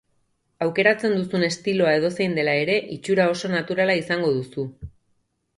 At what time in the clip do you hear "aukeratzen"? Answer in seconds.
0.65-1.11